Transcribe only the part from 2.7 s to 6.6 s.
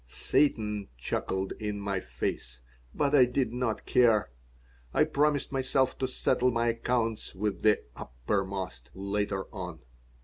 but I did not care. I promised myself to settle